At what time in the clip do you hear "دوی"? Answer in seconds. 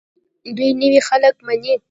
0.55-0.69